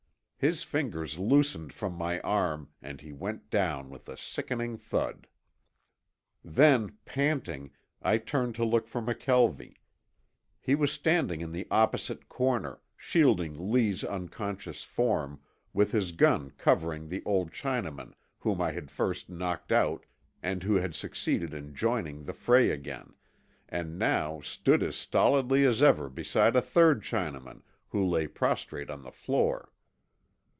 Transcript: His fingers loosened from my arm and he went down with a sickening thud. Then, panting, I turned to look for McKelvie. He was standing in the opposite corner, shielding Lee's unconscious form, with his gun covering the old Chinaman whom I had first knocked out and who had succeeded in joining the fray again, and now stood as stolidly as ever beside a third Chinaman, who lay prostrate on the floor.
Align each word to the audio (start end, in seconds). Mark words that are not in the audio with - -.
His 0.43 0.63
fingers 0.63 1.19
loosened 1.19 1.71
from 1.71 1.93
my 1.93 2.19
arm 2.21 2.69
and 2.81 2.99
he 2.99 3.11
went 3.13 3.51
down 3.51 3.91
with 3.91 4.09
a 4.09 4.17
sickening 4.17 4.75
thud. 4.75 5.27
Then, 6.43 6.97
panting, 7.05 7.73
I 8.01 8.17
turned 8.17 8.55
to 8.55 8.65
look 8.65 8.87
for 8.87 9.03
McKelvie. 9.03 9.75
He 10.59 10.73
was 10.73 10.91
standing 10.91 11.41
in 11.41 11.51
the 11.51 11.67
opposite 11.69 12.27
corner, 12.27 12.81
shielding 12.97 13.71
Lee's 13.71 14.03
unconscious 14.03 14.81
form, 14.83 15.39
with 15.73 15.91
his 15.91 16.11
gun 16.11 16.49
covering 16.57 17.07
the 17.07 17.21
old 17.23 17.51
Chinaman 17.51 18.13
whom 18.39 18.59
I 18.61 18.71
had 18.71 18.89
first 18.89 19.29
knocked 19.29 19.71
out 19.71 20.07
and 20.41 20.63
who 20.63 20.73
had 20.73 20.95
succeeded 20.95 21.53
in 21.53 21.75
joining 21.75 22.23
the 22.23 22.33
fray 22.33 22.71
again, 22.71 23.13
and 23.69 23.99
now 23.99 24.41
stood 24.41 24.81
as 24.81 24.95
stolidly 24.95 25.65
as 25.65 25.83
ever 25.83 26.09
beside 26.09 26.55
a 26.55 26.63
third 26.63 27.03
Chinaman, 27.03 27.61
who 27.89 28.03
lay 28.03 28.25
prostrate 28.25 28.89
on 28.89 29.03
the 29.03 29.11
floor. 29.11 29.67